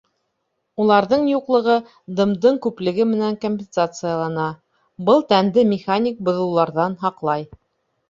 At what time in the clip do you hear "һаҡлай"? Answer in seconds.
7.07-7.51